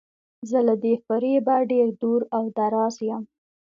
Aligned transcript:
زه 0.49 0.59
له 0.67 0.75
دې 0.83 0.93
فریبه 1.05 1.55
ډیر 1.71 1.87
دور 2.01 2.21
او 2.37 2.43
دراز 2.57 2.95
یم. 3.07 3.23